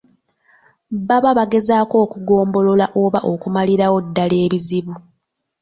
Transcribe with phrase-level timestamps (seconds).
[1.07, 4.93] Baba bagezaako okugombolola oba okumalirawo ddala ebizibu.